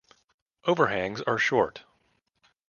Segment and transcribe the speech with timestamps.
[0.65, 1.83] Overhangs are short.